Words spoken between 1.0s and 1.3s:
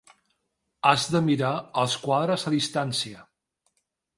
de